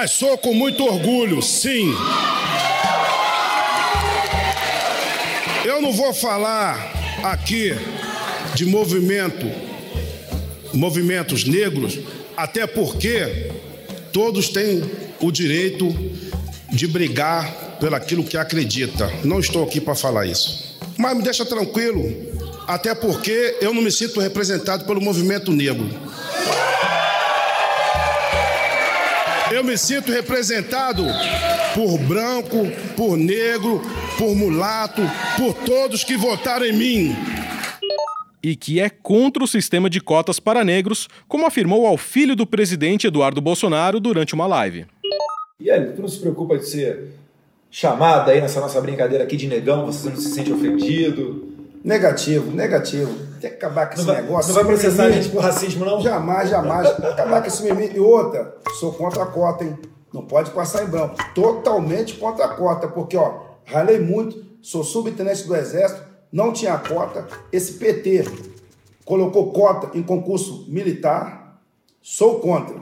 Mas 0.00 0.12
sou 0.12 0.38
com 0.38 0.54
muito 0.54 0.84
orgulho, 0.84 1.42
sim. 1.42 1.92
Eu 5.64 5.82
não 5.82 5.92
vou 5.92 6.14
falar 6.14 7.18
aqui 7.24 7.74
de 8.54 8.64
movimento, 8.64 9.44
movimentos 10.72 11.42
negros, 11.42 11.98
até 12.36 12.64
porque 12.64 13.50
todos 14.12 14.50
têm 14.50 14.88
o 15.20 15.32
direito 15.32 15.92
de 16.70 16.86
brigar 16.86 17.76
pelaquilo 17.80 18.22
que 18.22 18.36
acredita. 18.36 19.12
Não 19.24 19.40
estou 19.40 19.64
aqui 19.64 19.80
para 19.80 19.96
falar 19.96 20.26
isso. 20.26 20.78
Mas 20.96 21.16
me 21.16 21.24
deixa 21.24 21.44
tranquilo, 21.44 22.08
até 22.68 22.94
porque 22.94 23.56
eu 23.60 23.74
não 23.74 23.82
me 23.82 23.90
sinto 23.90 24.20
representado 24.20 24.84
pelo 24.84 25.00
movimento 25.00 25.50
negro. 25.50 25.90
Eu 29.50 29.64
me 29.64 29.78
sinto 29.78 30.12
representado 30.12 31.04
por 31.74 31.98
branco, 31.98 32.66
por 32.94 33.16
negro, 33.16 33.80
por 34.18 34.36
mulato, 34.36 35.00
por 35.38 35.54
todos 35.64 36.04
que 36.04 36.16
votaram 36.16 36.66
em 36.66 36.72
mim. 36.72 37.16
E 38.42 38.54
que 38.54 38.78
é 38.78 38.90
contra 38.90 39.42
o 39.42 39.46
sistema 39.46 39.88
de 39.88 40.00
cotas 40.00 40.38
para 40.38 40.64
negros, 40.64 41.08
como 41.26 41.46
afirmou 41.46 41.86
ao 41.86 41.96
filho 41.96 42.36
do 42.36 42.46
presidente 42.46 43.06
Eduardo 43.06 43.40
Bolsonaro 43.40 43.98
durante 43.98 44.34
uma 44.34 44.46
live. 44.46 44.86
E 45.58 45.70
aí, 45.70 45.92
tu 45.92 46.02
não 46.02 46.08
se 46.08 46.20
preocupa 46.20 46.58
de 46.58 46.68
ser 46.68 47.14
chamado 47.70 48.30
aí 48.30 48.40
nessa 48.40 48.60
nossa 48.60 48.80
brincadeira 48.80 49.24
aqui 49.24 49.36
de 49.36 49.46
negão, 49.46 49.86
você 49.86 50.10
não 50.10 50.16
se 50.16 50.30
sente 50.30 50.52
ofendido? 50.52 51.57
Negativo, 51.84 52.50
negativo. 52.50 53.14
Tem 53.40 53.50
que 53.50 53.56
acabar 53.56 53.86
com 53.86 53.94
esse 53.94 54.06
não 54.06 54.14
negócio. 54.14 54.48
Não 54.48 54.54
vai 54.62 54.64
processar 54.64 55.04
a 55.04 55.10
gente 55.10 55.28
por 55.28 55.42
racismo, 55.42 55.84
não? 55.84 56.00
Jamais, 56.00 56.50
jamais. 56.50 56.88
acabar 56.88 57.40
com 57.40 57.46
esse 57.46 57.62
mimimi. 57.62 57.94
E 57.94 58.00
outra, 58.00 58.56
sou 58.78 58.92
contra 58.92 59.22
a 59.22 59.26
cota, 59.26 59.64
hein? 59.64 59.78
Não 60.12 60.22
pode 60.22 60.50
passar 60.50 60.84
em 60.84 60.86
branco. 60.86 61.16
Totalmente 61.34 62.14
contra 62.14 62.46
a 62.46 62.48
cota, 62.48 62.88
porque, 62.88 63.16
ó, 63.16 63.40
ralei 63.64 64.00
muito, 64.00 64.44
sou 64.60 64.82
subtenente 64.82 65.46
do 65.46 65.54
Exército, 65.54 66.02
não 66.32 66.52
tinha 66.52 66.76
cota. 66.78 67.26
Esse 67.52 67.74
PT 67.74 68.24
colocou 69.04 69.52
cota 69.52 69.96
em 69.96 70.02
concurso 70.02 70.66
militar, 70.68 71.60
sou 72.02 72.40
contra. 72.40 72.76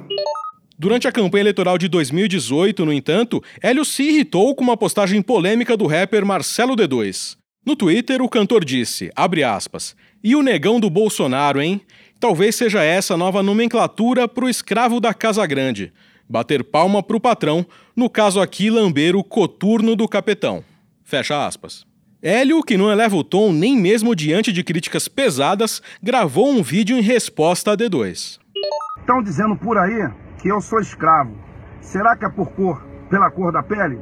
Durante 0.79 1.09
a 1.09 1.13
campanha 1.13 1.43
eleitoral 1.43 1.79
de 1.79 1.89
2018, 1.89 2.85
no 2.85 2.93
entanto, 2.93 3.43
Hélio 3.63 3.85
se 3.85 4.03
irritou 4.03 4.55
com 4.55 4.63
uma 4.63 4.77
postagem 4.77 5.23
polêmica 5.23 5.77
do 5.77 5.87
rapper 5.87 6.25
Marcelo 6.25 6.77
D2. 6.77 7.37
No 7.67 7.75
Twitter, 7.75 8.23
o 8.23 8.29
cantor 8.29 8.65
disse, 8.65 9.11
abre 9.17 9.43
aspas, 9.43 9.97
e 10.23 10.37
o 10.37 10.43
negão 10.43 10.79
do 10.79 10.89
Bolsonaro, 10.89 11.61
hein? 11.61 11.81
Talvez 12.21 12.55
seja 12.55 12.85
essa 12.85 13.15
a 13.15 13.17
nova 13.17 13.43
nomenclatura 13.43 14.29
pro 14.29 14.49
escravo 14.49 15.01
da 15.01 15.13
Casa 15.13 15.45
Grande. 15.45 15.93
Bater 16.29 16.63
palma 16.63 17.03
pro 17.03 17.19
patrão, 17.19 17.67
no 17.97 18.09
caso 18.09 18.41
aqui 18.41 18.71
lamber 18.71 19.17
o 19.17 19.25
coturno 19.25 19.97
do 19.97 20.07
capetão. 20.07 20.63
Fecha 21.03 21.45
aspas. 21.45 21.85
Hélio, 22.23 22.63
que 22.63 22.77
não 22.77 22.89
eleva 22.89 23.17
o 23.17 23.25
tom 23.25 23.53
nem 23.53 23.77
mesmo 23.77 24.15
diante 24.15 24.53
de 24.53 24.63
críticas 24.63 25.09
pesadas, 25.09 25.83
gravou 26.01 26.49
um 26.49 26.63
vídeo 26.63 26.97
em 26.97 27.03
resposta 27.03 27.73
a 27.73 27.77
D2. 27.77 28.39
Estão 29.01 29.21
dizendo 29.25 29.57
por 29.57 29.77
aí 29.77 30.09
que 30.41 30.49
eu 30.49 30.61
sou 30.61 30.79
escravo. 30.79 31.37
Será 31.81 32.17
que 32.17 32.25
é 32.25 32.29
por 32.29 32.49
cor, 32.53 32.81
pela 33.11 33.29
cor 33.29 33.53
da 33.53 33.63
pele? 33.63 33.99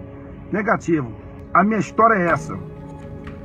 Negativo. 0.53 1.11
A 1.55 1.65
minha 1.65 1.81
história 1.81 2.15
é 2.15 2.31
essa. 2.31 2.74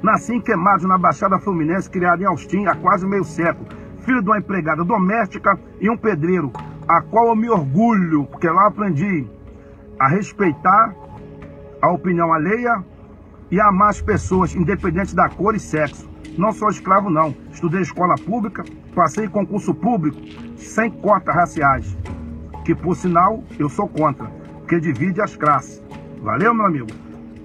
Nasci 0.01 0.34
em 0.34 0.41
Queimados, 0.41 0.86
na 0.86 0.98
Baixada 0.98 1.39
Fluminense, 1.39 1.89
criado 1.89 2.22
em 2.22 2.25
Austin 2.25 2.65
há 2.65 2.75
quase 2.75 3.06
meio 3.06 3.24
século. 3.25 3.68
Filho 4.00 4.22
de 4.22 4.29
uma 4.29 4.38
empregada 4.38 4.84
doméstica 4.84 5.60
e 5.82 5.89
um 5.89 5.98
pedreiro, 5.98 6.51
a 6.88 7.01
qual 7.01 7.27
eu 7.27 7.36
me 7.36 7.50
orgulho, 7.50 8.25
porque 8.25 8.50
lá 8.50 8.68
aprendi 8.68 9.27
a 10.00 10.08
respeitar 10.08 10.96
a 11.82 11.91
opinião 11.91 12.32
alheia 12.32 12.84
e 13.51 13.60
a 13.60 13.68
amar 13.68 13.89
as 13.89 14.01
pessoas, 14.01 14.56
independente 14.56 15.13
da 15.13 15.27
cor 15.27 15.53
e 15.53 15.60
sexo. 15.60 16.10
Não 16.38 16.53
sou 16.53 16.70
escravo, 16.70 17.10
não. 17.10 17.36
Estudei 17.51 17.82
escola 17.82 18.15
pública, 18.15 18.63
passei 18.96 19.25
em 19.25 19.29
concurso 19.29 19.74
público, 19.74 20.18
sem 20.56 20.89
cotas 20.89 21.36
raciais. 21.36 21.98
Que, 22.63 22.74
por 22.74 22.96
sinal, 22.96 23.44
eu 23.58 23.68
sou 23.68 23.88
contra, 23.88 24.27
porque 24.60 24.79
divide 24.79 25.22
as 25.22 25.36
classes. 25.36 25.84
Valeu, 26.22 26.53
meu 26.53 26.65
amigo? 26.65 26.88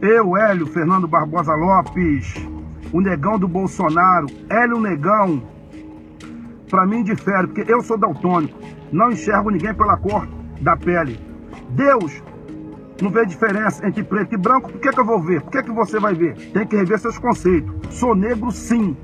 Eu, 0.05 0.37
Hélio 0.37 0.67
Fernando 0.67 1.09
Barbosa 1.09 1.55
Lopes, 1.55 2.35
o 2.93 3.01
negão 3.01 3.39
do 3.39 3.49
Bolsonaro, 3.49 4.27
Hélio 4.51 4.79
Negão, 4.79 5.43
para 6.69 6.85
mim 6.85 7.03
difere, 7.03 7.47
porque 7.47 7.73
eu 7.73 7.81
sou 7.81 7.97
daltônico, 7.97 8.55
não 8.93 9.13
enxergo 9.13 9.49
ninguém 9.49 9.73
pela 9.73 9.97
cor 9.97 10.29
da 10.61 10.77
pele. 10.77 11.19
Deus 11.71 12.23
não 13.01 13.11
vê 13.11 13.25
diferença 13.25 13.87
entre 13.87 14.05
preto 14.05 14.35
e 14.35 14.37
branco, 14.37 14.71
por 14.71 14.79
que, 14.79 14.91
que 14.91 15.01
eu 15.01 15.07
vou 15.07 15.23
ver? 15.23 15.41
Por 15.41 15.53
que, 15.53 15.63
que 15.63 15.73
você 15.73 15.99
vai 15.99 16.13
ver? 16.13 16.37
Tem 16.53 16.67
que 16.67 16.77
rever 16.77 16.99
seus 16.99 17.19
conceitos. 17.19 17.75
Sou 17.89 18.15
negro 18.15 18.53
sim, 18.53 18.95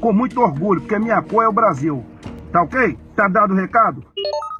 com 0.00 0.12
muito 0.12 0.40
orgulho, 0.40 0.80
porque 0.80 0.98
minha 0.98 1.22
cor 1.22 1.44
é 1.44 1.48
o 1.48 1.52
Brasil. 1.52 2.04
Tá 2.50 2.62
ok? 2.62 2.98
Tá 3.14 3.28
dado 3.28 3.54
o 3.54 3.56
recado? 3.56 4.02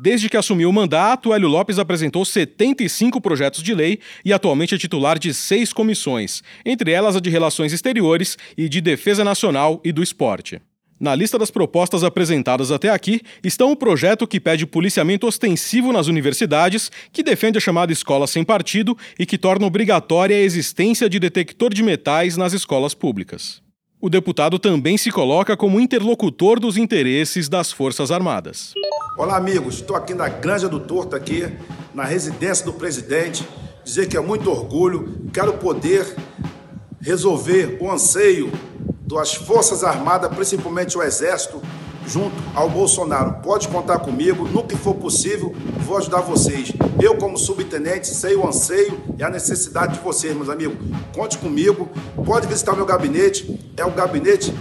Desde 0.00 0.28
que 0.28 0.36
assumiu 0.36 0.70
o 0.70 0.72
mandato, 0.72 1.34
Hélio 1.34 1.48
Lopes 1.48 1.78
apresentou 1.78 2.24
75 2.24 3.20
projetos 3.20 3.62
de 3.62 3.74
lei 3.74 3.98
e 4.24 4.32
atualmente 4.32 4.74
é 4.74 4.78
titular 4.78 5.18
de 5.18 5.34
seis 5.34 5.72
comissões, 5.72 6.42
entre 6.64 6.92
elas 6.92 7.16
a 7.16 7.20
de 7.20 7.28
Relações 7.28 7.72
Exteriores 7.72 8.38
e 8.56 8.68
de 8.68 8.80
Defesa 8.80 9.24
Nacional 9.24 9.80
e 9.84 9.90
do 9.90 10.00
Esporte. 10.00 10.60
Na 11.00 11.14
lista 11.14 11.38
das 11.38 11.50
propostas 11.50 12.02
apresentadas 12.04 12.70
até 12.70 12.90
aqui 12.90 13.20
estão 13.42 13.70
o 13.72 13.76
projeto 13.76 14.26
que 14.26 14.40
pede 14.40 14.66
policiamento 14.66 15.26
ostensivo 15.26 15.92
nas 15.92 16.06
universidades, 16.06 16.90
que 17.12 17.22
defende 17.22 17.58
a 17.58 17.60
chamada 17.60 17.92
escola 17.92 18.26
sem 18.26 18.44
partido 18.44 18.96
e 19.18 19.26
que 19.26 19.38
torna 19.38 19.66
obrigatória 19.66 20.36
a 20.36 20.40
existência 20.40 21.08
de 21.08 21.18
detector 21.18 21.72
de 21.72 21.82
metais 21.82 22.36
nas 22.36 22.52
escolas 22.52 22.94
públicas. 22.94 23.62
O 24.00 24.08
deputado 24.08 24.60
também 24.60 24.96
se 24.96 25.10
coloca 25.10 25.56
como 25.56 25.80
interlocutor 25.80 26.60
dos 26.60 26.76
interesses 26.76 27.48
das 27.48 27.72
Forças 27.72 28.12
Armadas. 28.12 28.72
Olá, 29.18 29.36
amigos. 29.36 29.74
Estou 29.74 29.96
aqui 29.96 30.14
na 30.14 30.28
Granja 30.28 30.68
do 30.68 30.78
Torto, 30.78 31.16
aqui, 31.16 31.52
na 31.92 32.04
residência 32.04 32.64
do 32.64 32.72
presidente. 32.72 33.46
Dizer 33.82 34.06
que 34.06 34.16
é 34.16 34.20
muito 34.20 34.48
orgulho. 34.48 35.28
Quero 35.32 35.54
poder 35.54 36.14
resolver 37.00 37.78
o 37.80 37.90
anseio 37.90 38.52
das 39.00 39.34
Forças 39.34 39.82
Armadas, 39.82 40.32
principalmente 40.32 40.96
o 40.96 41.02
Exército, 41.02 41.60
junto 42.06 42.36
ao 42.54 42.70
Bolsonaro. 42.70 43.42
Pode 43.42 43.66
contar 43.66 43.98
comigo, 43.98 44.46
no 44.46 44.62
que 44.62 44.76
for 44.76 44.94
possível, 44.94 45.52
vou 45.80 45.96
ajudar 45.96 46.20
vocês. 46.20 46.70
Eu, 47.02 47.16
como 47.16 47.36
subtenente, 47.36 48.06
sei 48.06 48.36
o 48.36 48.46
anseio 48.46 49.00
e 49.18 49.24
a 49.24 49.28
necessidade 49.28 49.94
de 49.94 50.00
vocês, 50.00 50.32
meus 50.32 50.48
amigos. 50.48 50.78
Conte 51.12 51.38
comigo, 51.38 51.88
pode 52.24 52.46
visitar 52.46 52.76
meu 52.76 52.86
gabinete, 52.86 53.72
é 53.76 53.84
o 53.84 53.90
gabinete 53.90 54.54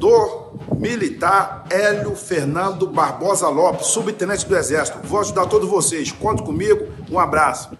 do 0.00 0.43
militar 0.84 1.64
Hélio 1.70 2.14
Fernando 2.14 2.86
Barbosa 2.86 3.48
Lopes, 3.48 3.86
subtenente 3.86 4.46
do 4.46 4.54
Exército. 4.54 4.98
Vou 5.04 5.18
ajudar 5.18 5.46
todos 5.46 5.66
vocês. 5.66 6.12
Conte 6.12 6.42
comigo, 6.42 6.86
um 7.10 7.18
abraço. 7.18 7.70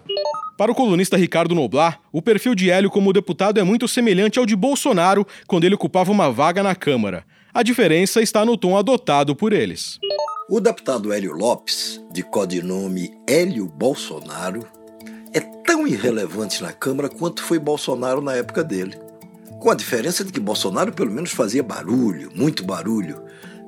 Para 0.57 0.71
o 0.71 0.75
colunista 0.75 1.15
Ricardo 1.15 1.53
Noblar, 1.53 1.99
o 2.11 2.19
perfil 2.19 2.55
de 2.55 2.71
Hélio 2.71 2.89
como 2.89 3.13
deputado 3.13 3.59
é 3.59 3.63
muito 3.63 3.87
semelhante 3.87 4.39
ao 4.39 4.45
de 4.45 4.55
Bolsonaro 4.55 5.23
quando 5.45 5.65
ele 5.65 5.75
ocupava 5.75 6.11
uma 6.11 6.31
vaga 6.31 6.63
na 6.63 6.73
Câmara. 6.73 7.23
A 7.53 7.61
diferença 7.61 8.23
está 8.23 8.43
no 8.43 8.57
tom 8.57 8.75
adotado 8.75 9.35
por 9.35 9.53
eles. 9.53 9.99
O 10.49 10.59
deputado 10.59 11.13
Hélio 11.13 11.33
Lopes, 11.33 12.01
de 12.11 12.23
codinome 12.23 13.11
Hélio 13.29 13.67
Bolsonaro, 13.67 14.65
é 15.31 15.39
tão 15.39 15.85
irrelevante 15.85 16.63
na 16.63 16.73
Câmara 16.73 17.07
quanto 17.07 17.43
foi 17.43 17.59
Bolsonaro 17.59 18.19
na 18.19 18.35
época 18.35 18.63
dele. 18.63 19.04
Com 19.59 19.69
a 19.69 19.75
diferença 19.75 20.23
de 20.23 20.31
que 20.31 20.39
Bolsonaro 20.39 20.93
pelo 20.93 21.11
menos 21.11 21.31
fazia 21.31 21.63
barulho, 21.63 22.31
muito 22.35 22.63
barulho, 22.63 23.23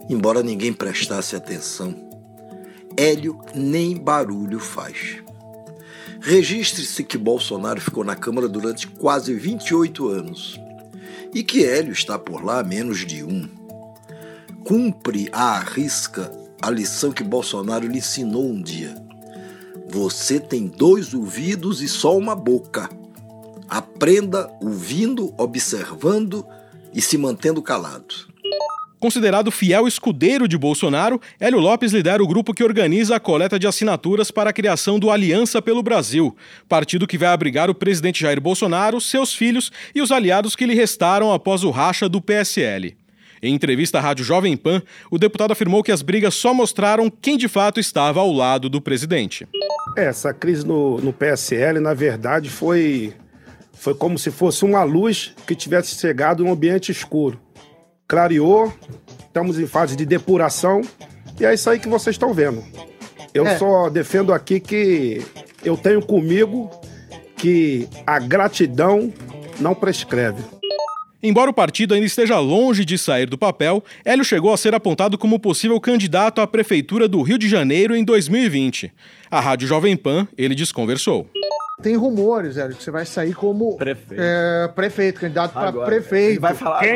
embora 0.09 0.43
ninguém 0.43 0.73
prestasse 0.73 1.35
atenção. 1.35 1.95
Hélio 2.95 3.39
nem 3.55 3.95
barulho 3.95 4.59
faz. 4.59 5.17
Registre-se 6.19 7.03
que 7.03 7.17
Bolsonaro 7.17 7.79
ficou 7.79 8.03
na 8.03 8.15
Câmara 8.15 8.47
durante 8.47 8.87
quase 8.87 9.33
28 9.33 10.07
anos 10.07 10.59
e 11.33 11.43
que 11.43 11.63
Hélio 11.63 11.91
está 11.91 12.17
por 12.17 12.43
lá 12.43 12.59
há 12.59 12.63
menos 12.63 13.05
de 13.05 13.23
um 13.23 13.47
cumpre 14.67 15.29
à 15.31 15.59
risca 15.59 16.29
a 16.61 16.69
lição 16.69 17.11
que 17.13 17.23
Bolsonaro 17.23 17.87
lhe 17.87 17.99
ensinou 17.99 18.45
um 18.45 18.61
dia. 18.61 18.95
Você 19.89 20.41
tem 20.41 20.67
dois 20.67 21.13
ouvidos 21.13 21.81
e 21.81 21.87
só 21.87 22.17
uma 22.17 22.35
boca. 22.35 22.89
Aprenda 23.69 24.49
ouvindo, 24.61 25.33
observando 25.37 26.45
e 26.93 27.01
se 27.01 27.17
mantendo 27.17 27.61
calado. 27.61 28.27
Considerado 28.99 29.51
fiel 29.51 29.87
escudeiro 29.87 30.47
de 30.47 30.57
Bolsonaro, 30.57 31.21
Hélio 31.39 31.59
Lopes 31.59 31.93
lidera 31.93 32.23
o 32.23 32.27
grupo 32.27 32.51
que 32.51 32.63
organiza 32.63 33.15
a 33.15 33.19
coleta 33.19 33.59
de 33.59 33.67
assinaturas 33.67 34.31
para 34.31 34.49
a 34.49 34.53
criação 34.53 34.97
do 34.97 35.11
Aliança 35.11 35.61
pelo 35.61 35.83
Brasil, 35.83 36.35
partido 36.67 37.05
que 37.05 37.17
vai 37.17 37.29
abrigar 37.29 37.69
o 37.69 37.75
presidente 37.75 38.21
Jair 38.21 38.41
Bolsonaro, 38.41 38.99
seus 38.99 39.35
filhos 39.35 39.71
e 39.93 40.01
os 40.01 40.11
aliados 40.11 40.55
que 40.55 40.65
lhe 40.65 40.73
restaram 40.73 41.31
após 41.31 41.63
o 41.63 41.69
racha 41.69 42.09
do 42.09 42.19
PSL. 42.19 42.97
Em 43.39 43.53
entrevista 43.53 43.99
à 43.99 44.01
Rádio 44.01 44.25
Jovem 44.25 44.57
Pan, 44.57 44.81
o 45.11 45.19
deputado 45.19 45.51
afirmou 45.51 45.83
que 45.83 45.91
as 45.91 46.01
brigas 46.01 46.33
só 46.33 46.51
mostraram 46.51 47.07
quem 47.07 47.37
de 47.37 47.47
fato 47.47 47.79
estava 47.79 48.19
ao 48.19 48.31
lado 48.31 48.67
do 48.67 48.81
presidente. 48.81 49.47
Essa 49.95 50.33
crise 50.33 50.65
no, 50.65 50.99
no 50.99 51.13
PSL, 51.13 51.79
na 51.79 51.93
verdade, 51.93 52.49
foi, 52.49 53.13
foi 53.79 53.93
como 53.93 54.17
se 54.17 54.31
fosse 54.31 54.65
uma 54.65 54.83
luz 54.83 55.33
que 55.45 55.55
tivesse 55.55 55.95
chegado 55.95 56.43
em 56.43 56.47
um 56.47 56.51
ambiente 56.51 56.91
escuro. 56.91 57.39
Clareou, 58.07 58.73
estamos 59.19 59.59
em 59.59 59.67
fase 59.67 59.95
de 59.95 60.05
depuração 60.05 60.81
e 61.39 61.45
é 61.45 61.53
isso 61.53 61.69
aí 61.69 61.79
que 61.79 61.87
vocês 61.87 62.15
estão 62.15 62.33
vendo. 62.33 62.63
Eu 63.33 63.45
é. 63.45 63.57
só 63.57 63.89
defendo 63.89 64.33
aqui 64.33 64.59
que 64.59 65.25
eu 65.63 65.77
tenho 65.77 66.01
comigo 66.01 66.69
que 67.35 67.87
a 68.05 68.19
gratidão 68.19 69.13
não 69.59 69.75
prescreve. 69.75 70.43
Embora 71.21 71.49
o 71.49 71.53
partido 71.53 71.93
ainda 71.93 72.05
esteja 72.05 72.39
longe 72.39 72.85
de 72.85 72.97
sair 72.97 73.27
do 73.27 73.37
papel, 73.37 73.83
Hélio 74.05 74.23
chegou 74.23 74.53
a 74.53 74.57
ser 74.57 74.75
apontado 74.75 75.17
como 75.17 75.39
possível 75.39 75.79
candidato 75.79 76.41
à 76.41 76.47
Prefeitura 76.47 77.07
do 77.07 77.21
Rio 77.21 77.37
de 77.37 77.49
Janeiro 77.49 77.95
em 77.95 78.03
2020. 78.03 78.91
A 79.29 79.39
Rádio 79.39 79.67
Jovem 79.67 79.97
Pan, 79.97 80.27
ele 80.37 80.53
desconversou. 80.53 81.27
Tem 81.79 81.95
rumores, 81.95 82.57
Hélio, 82.57 82.75
que 82.75 82.83
você 82.83 82.89
vai 82.89 83.05
sair 83.05 83.35
como 83.35 83.77
prefeito, 83.77 84.19
é, 84.19 84.67
prefeito 84.69 85.19
candidato 85.19 85.53
para 85.53 85.71
prefeito. 85.71 86.31
Ele 86.31 86.39
vai 86.39 86.55
falar 86.55 86.79
dele. 86.79 86.95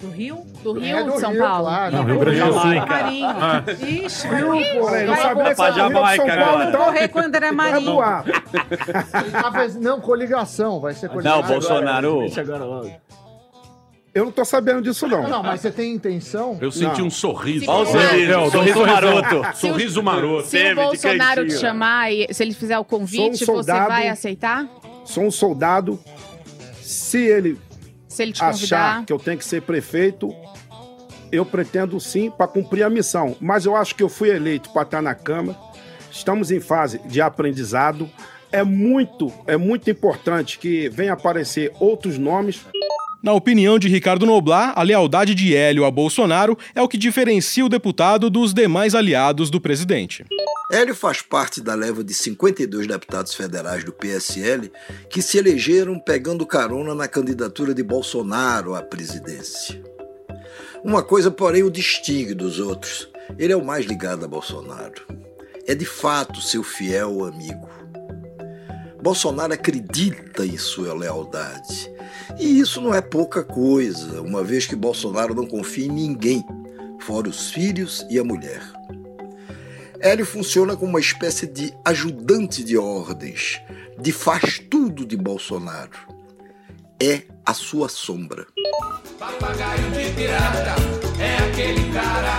Do 0.00 0.10
Rio? 0.10 0.44
Do 0.62 0.72
Rio 0.72 0.96
é 0.96 1.02
ou 1.04 1.12
de 1.12 1.20
São 1.20 1.30
Rio, 1.30 1.40
Paulo? 1.40 1.64
Claro. 1.66 1.96
Não, 1.96 2.04
Rio 2.04 2.18
Grande 2.18 2.40
do 2.40 2.52
Sul. 2.52 2.74
Marinho. 2.88 3.26
Ah. 3.28 3.62
Ixi, 3.80 4.28
Rio, 4.28 4.48
pô. 4.48 4.96
Ele 4.96 5.06
não 5.06 5.16
sabia 5.16 5.54
se 5.54 5.62
era 5.62 5.88
Rio 5.88 6.04
de 6.04 6.16
São 6.16 6.26
Paulo, 6.26 6.62
então... 6.64 6.84
Correr 6.84 7.08
quando 7.08 7.34
era 7.36 7.52
Marinho. 7.52 7.96
Não, 9.80 10.00
coligação. 10.00 10.80
Vai 10.80 10.94
ser 10.94 11.08
coligação. 11.08 11.42
Não, 11.42 11.48
Bolsonaro... 11.48 12.26
Eu 14.16 14.24
não 14.24 14.32
tô 14.32 14.46
sabendo 14.46 14.80
disso, 14.80 15.06
não. 15.06 15.28
Não, 15.28 15.42
mas 15.42 15.60
você 15.60 15.70
tem 15.70 15.92
intenção? 15.92 16.56
Eu 16.58 16.72
senti 16.72 17.00
não. 17.00 17.08
um 17.08 17.10
sorriso. 17.10 17.66
Olha 17.68 17.82
o 17.82 17.92
sorriso, 17.92 18.50
sorriso 18.50 18.86
maroto. 18.86 19.58
Sorriso 19.58 20.02
maroto. 20.02 20.48
Se 20.48 20.72
o 20.72 20.74
Bolsonaro 20.74 21.46
te 21.46 21.58
chamar, 21.58 22.10
e 22.10 22.26
se 22.32 22.42
ele 22.42 22.54
fizer 22.54 22.78
o 22.78 22.84
convite, 22.84 23.42
um 23.42 23.46
soldado, 23.46 23.82
você 23.82 23.88
vai 23.88 24.08
aceitar? 24.08 24.66
Sou 25.04 25.24
um 25.24 25.30
soldado. 25.30 26.00
Se 26.80 27.26
ele, 27.26 27.58
se 28.08 28.22
ele 28.22 28.32
te 28.32 28.42
achar 28.42 28.52
convidar... 28.52 29.04
que 29.04 29.12
eu 29.12 29.18
tenho 29.18 29.36
que 29.36 29.44
ser 29.44 29.60
prefeito, 29.60 30.34
eu 31.30 31.44
pretendo 31.44 32.00
sim 32.00 32.30
para 32.30 32.48
cumprir 32.48 32.84
a 32.84 32.88
missão. 32.88 33.36
Mas 33.38 33.66
eu 33.66 33.76
acho 33.76 33.94
que 33.94 34.02
eu 34.02 34.08
fui 34.08 34.30
eleito 34.30 34.70
para 34.70 34.80
estar 34.80 35.02
na 35.02 35.14
Câmara. 35.14 35.58
Estamos 36.10 36.50
em 36.50 36.58
fase 36.58 37.02
de 37.04 37.20
aprendizado. 37.20 38.08
É 38.50 38.64
muito, 38.64 39.30
é 39.46 39.58
muito 39.58 39.90
importante 39.90 40.58
que 40.58 40.88
venham 40.88 41.12
aparecer 41.12 41.70
outros 41.78 42.16
nomes. 42.16 42.64
Na 43.22 43.32
opinião 43.32 43.78
de 43.78 43.88
Ricardo 43.88 44.26
Noblar, 44.26 44.72
a 44.76 44.82
lealdade 44.82 45.34
de 45.34 45.54
Hélio 45.54 45.84
a 45.84 45.90
Bolsonaro 45.90 46.56
é 46.74 46.82
o 46.82 46.88
que 46.88 46.98
diferencia 46.98 47.64
o 47.64 47.68
deputado 47.68 48.30
dos 48.30 48.52
demais 48.52 48.94
aliados 48.94 49.50
do 49.50 49.60
presidente. 49.60 50.24
Hélio 50.70 50.94
faz 50.94 51.22
parte 51.22 51.60
da 51.60 51.74
leva 51.74 52.02
de 52.04 52.12
52 52.12 52.86
deputados 52.86 53.34
federais 53.34 53.84
do 53.84 53.92
PSL 53.92 54.70
que 55.08 55.22
se 55.22 55.38
elegeram 55.38 55.98
pegando 55.98 56.46
carona 56.46 56.94
na 56.94 57.08
candidatura 57.08 57.72
de 57.72 57.82
Bolsonaro 57.82 58.74
à 58.74 58.82
presidência. 58.82 59.82
Uma 60.84 61.02
coisa, 61.02 61.30
porém, 61.30 61.62
o 61.62 61.70
distingue 61.70 62.34
dos 62.34 62.58
outros: 62.58 63.08
ele 63.38 63.52
é 63.52 63.56
o 63.56 63.64
mais 63.64 63.86
ligado 63.86 64.24
a 64.24 64.28
Bolsonaro. 64.28 65.02
É 65.66 65.74
de 65.74 65.84
fato 65.84 66.40
seu 66.40 66.62
fiel 66.62 67.24
amigo. 67.24 67.68
Bolsonaro 69.02 69.52
acredita 69.52 70.44
em 70.44 70.56
sua 70.58 70.94
lealdade. 70.94 71.95
E 72.38 72.58
isso 72.58 72.80
não 72.80 72.94
é 72.94 73.00
pouca 73.00 73.42
coisa, 73.42 74.20
uma 74.20 74.42
vez 74.42 74.66
que 74.66 74.76
Bolsonaro 74.76 75.34
não 75.34 75.46
confia 75.46 75.86
em 75.86 75.92
ninguém, 75.92 76.44
fora 77.00 77.28
os 77.28 77.50
filhos 77.50 78.04
e 78.10 78.18
a 78.18 78.24
mulher. 78.24 78.62
Hélio 80.00 80.26
funciona 80.26 80.76
como 80.76 80.90
uma 80.90 81.00
espécie 81.00 81.46
de 81.46 81.72
ajudante 81.84 82.62
de 82.62 82.76
ordens, 82.76 83.60
de 83.98 84.12
faz 84.12 84.58
tudo 84.58 85.06
de 85.06 85.16
Bolsonaro. 85.16 85.98
É 87.00 87.22
a 87.44 87.54
sua 87.54 87.88
sombra. 87.88 88.46
Papagaio 89.18 89.90
de 89.90 90.12
pirata 90.14 90.74
é 91.18 91.36
aquele 91.48 91.92
cara, 91.92 92.36